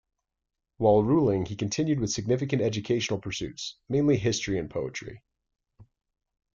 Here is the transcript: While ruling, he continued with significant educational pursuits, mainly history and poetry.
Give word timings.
While 0.77 1.03
ruling, 1.03 1.45
he 1.45 1.55
continued 1.55 1.99
with 1.99 2.09
significant 2.09 2.63
educational 2.63 3.19
pursuits, 3.19 3.75
mainly 3.87 4.17
history 4.17 4.57
and 4.57 4.67
poetry. 4.67 5.21